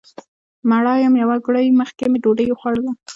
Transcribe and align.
مړه 0.69 0.93
یم 1.03 1.13
یو 1.21 1.29
ګړی 1.45 1.67
مخکې 1.79 2.03
مې 2.11 2.17
ډوډۍ 2.23 2.47
وخوړله 2.49 2.91